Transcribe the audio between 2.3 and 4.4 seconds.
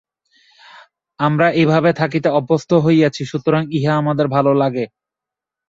অভ্যস্ত হইয়াছি, সুতরাং ইহা আমাদের